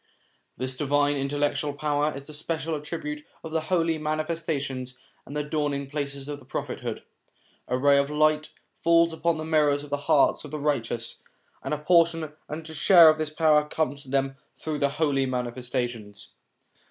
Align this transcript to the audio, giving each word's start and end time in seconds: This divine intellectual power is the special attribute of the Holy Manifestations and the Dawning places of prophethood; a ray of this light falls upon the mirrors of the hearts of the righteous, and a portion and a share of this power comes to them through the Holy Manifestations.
This 0.57 0.75
divine 0.75 1.15
intellectual 1.15 1.73
power 1.73 2.11
is 2.15 2.23
the 2.23 2.33
special 2.33 2.73
attribute 2.75 3.23
of 3.43 3.51
the 3.51 3.61
Holy 3.61 3.99
Manifestations 3.99 4.97
and 5.27 5.37
the 5.37 5.43
Dawning 5.43 5.91
places 5.91 6.27
of 6.27 6.47
prophethood; 6.47 7.03
a 7.67 7.77
ray 7.77 7.99
of 7.99 8.07
this 8.07 8.15
light 8.17 8.49
falls 8.83 9.13
upon 9.13 9.37
the 9.37 9.45
mirrors 9.45 9.83
of 9.83 9.91
the 9.91 9.97
hearts 10.09 10.43
of 10.43 10.49
the 10.49 10.57
righteous, 10.59 11.21
and 11.61 11.71
a 11.71 11.77
portion 11.77 12.33
and 12.49 12.67
a 12.67 12.73
share 12.73 13.09
of 13.09 13.19
this 13.19 13.29
power 13.29 13.63
comes 13.63 14.01
to 14.01 14.09
them 14.09 14.37
through 14.55 14.79
the 14.79 14.89
Holy 14.89 15.27
Manifestations. 15.27 16.29